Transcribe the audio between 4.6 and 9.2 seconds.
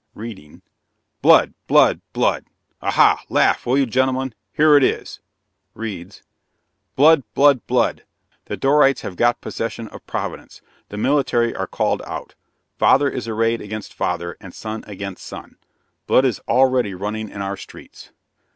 it is." Reads: "'Blood, blood, blood! The Dorrites have